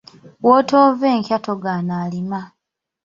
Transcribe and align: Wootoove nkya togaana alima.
Wootoove 0.45 1.07
nkya 1.19 1.37
togaana 1.45 1.93
alima. 2.05 2.41